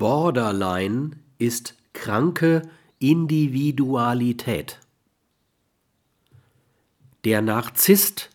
Borderline 0.00 1.10
ist 1.36 1.74
kranke 1.92 2.62
Individualität. 3.00 4.80
Der 7.24 7.42
Narzisst 7.42 8.30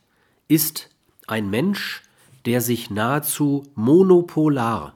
ist 0.47 0.91
ein 1.25 1.49
Mensch, 1.49 2.03
der 2.45 2.61
sich 2.61 2.91
nahezu 2.91 3.63
monopolar 3.73 4.93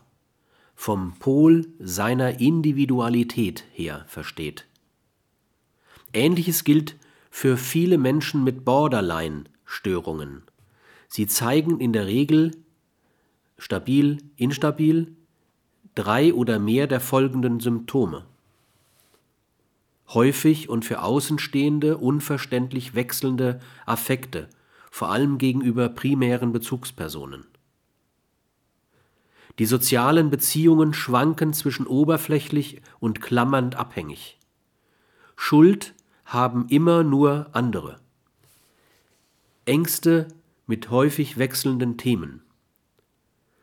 vom 0.76 1.14
Pol 1.18 1.66
seiner 1.80 2.40
Individualität 2.40 3.64
her 3.74 4.06
versteht. 4.08 4.68
Ähnliches 6.14 6.64
gilt 6.66 6.98
für 7.32 7.58
viele 7.58 7.98
Menschen 7.98 8.44
mit 8.44 8.64
Borderline-Störungen. 8.64 10.44
Sie 11.08 11.26
zeigen 11.26 11.80
in 11.80 11.94
der 11.94 12.06
Regel 12.06 12.52
stabil, 13.58 14.22
instabil 14.36 15.16
drei 16.00 16.34
oder 16.34 16.60
mehr 16.60 16.88
der 16.88 17.02
folgenden 17.02 17.60
Symptome. 17.60 18.24
Häufig 20.08 20.70
und 20.70 20.86
für 20.86 21.02
Außenstehende 21.02 21.98
unverständlich 21.98 22.96
wechselnde 22.96 23.60
Affekte, 23.86 24.48
vor 24.90 25.10
allem 25.10 25.38
gegenüber 25.38 25.90
primären 25.90 26.54
Bezugspersonen. 26.54 27.46
Die 29.60 29.66
sozialen 29.66 30.30
Beziehungen 30.30 30.94
schwanken 30.94 31.52
zwischen 31.52 31.86
oberflächlich 31.86 32.82
und 33.02 33.20
klammernd 33.20 33.76
abhängig. 33.76 34.40
Schuld 35.36 35.94
haben 36.24 36.70
immer 36.70 37.04
nur 37.04 37.50
andere. 37.52 38.00
Ängste 39.66 40.30
mit 40.66 40.92
häufig 40.92 41.38
wechselnden 41.38 41.98
Themen. 41.98 42.42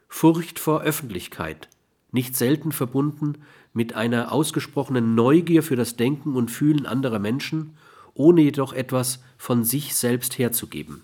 Furcht 0.06 0.58
vor 0.58 0.82
Öffentlichkeit, 0.82 1.70
nicht 2.16 2.34
selten 2.34 2.72
verbunden 2.72 3.34
mit 3.74 3.94
einer 3.94 4.32
ausgesprochenen 4.32 5.14
Neugier 5.14 5.62
für 5.62 5.76
das 5.76 5.96
Denken 5.96 6.34
und 6.34 6.50
Fühlen 6.50 6.86
anderer 6.86 7.18
Menschen, 7.18 7.76
ohne 8.14 8.40
jedoch 8.40 8.72
etwas 8.72 9.22
von 9.36 9.64
sich 9.64 9.94
selbst 9.94 10.38
herzugeben. 10.38 11.02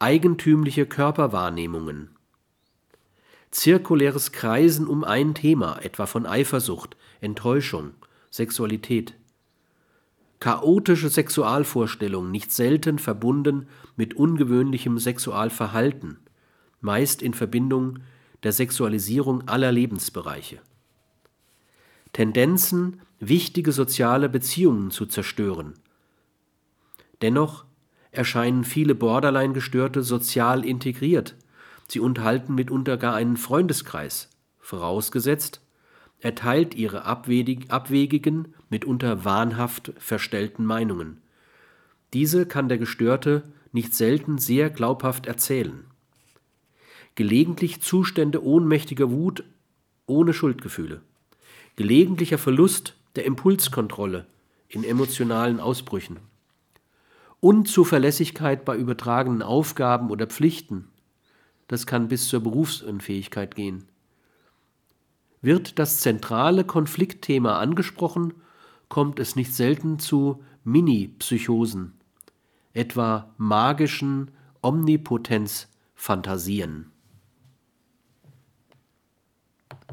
Eigentümliche 0.00 0.86
Körperwahrnehmungen. 0.86 2.10
Zirkuläres 3.52 4.32
Kreisen 4.32 4.88
um 4.88 5.04
ein 5.04 5.34
Thema, 5.34 5.78
etwa 5.82 6.06
von 6.06 6.26
Eifersucht, 6.26 6.96
Enttäuschung, 7.20 7.92
Sexualität. 8.30 9.14
Chaotische 10.40 11.10
Sexualvorstellungen, 11.10 12.32
nicht 12.32 12.50
selten 12.50 12.98
verbunden 12.98 13.68
mit 13.94 14.14
ungewöhnlichem 14.14 14.98
Sexualverhalten, 14.98 16.18
meist 16.80 17.22
in 17.22 17.34
Verbindung 17.34 18.00
der 18.42 18.52
Sexualisierung 18.52 19.48
aller 19.48 19.72
Lebensbereiche. 19.72 20.60
Tendenzen, 22.12 23.02
wichtige 23.18 23.72
soziale 23.72 24.28
Beziehungen 24.28 24.90
zu 24.90 25.06
zerstören. 25.06 25.74
Dennoch 27.22 27.64
erscheinen 28.10 28.64
viele 28.64 28.94
Borderline-Gestörte 28.94 30.02
sozial 30.02 30.64
integriert. 30.64 31.36
Sie 31.86 32.00
unterhalten 32.00 32.54
mitunter 32.54 32.96
gar 32.96 33.14
einen 33.14 33.36
Freundeskreis, 33.36 34.30
vorausgesetzt, 34.58 35.60
er 36.22 36.34
teilt 36.34 36.74
ihre 36.74 37.04
abwegigen, 37.06 38.54
mitunter 38.68 39.24
wahnhaft 39.24 39.92
verstellten 39.96 40.66
Meinungen. 40.66 41.22
Diese 42.12 42.44
kann 42.44 42.68
der 42.68 42.76
Gestörte 42.78 43.44
nicht 43.72 43.94
selten 43.94 44.36
sehr 44.36 44.68
glaubhaft 44.68 45.26
erzählen 45.26 45.89
gelegentlich 47.20 47.82
Zustände 47.82 48.42
ohnmächtiger 48.42 49.10
Wut 49.10 49.44
ohne 50.06 50.32
Schuldgefühle, 50.32 51.02
gelegentlicher 51.76 52.38
Verlust 52.38 52.96
der 53.14 53.26
Impulskontrolle 53.26 54.26
in 54.68 54.84
emotionalen 54.84 55.60
Ausbrüchen, 55.60 56.16
Unzuverlässigkeit 57.40 58.64
bei 58.64 58.74
übertragenen 58.74 59.42
Aufgaben 59.42 60.08
oder 60.08 60.26
Pflichten, 60.26 60.88
das 61.68 61.86
kann 61.86 62.08
bis 62.08 62.26
zur 62.26 62.40
Berufsunfähigkeit 62.40 63.54
gehen. 63.54 63.84
Wird 65.42 65.78
das 65.78 66.00
zentrale 66.00 66.64
Konfliktthema 66.64 67.58
angesprochen, 67.58 68.32
kommt 68.88 69.20
es 69.20 69.36
nicht 69.36 69.54
selten 69.54 69.98
zu 69.98 70.42
Mini-Psychosen, 70.64 71.92
etwa 72.72 73.34
magischen 73.36 74.30
Omnipotenzfantasien. 74.62 76.92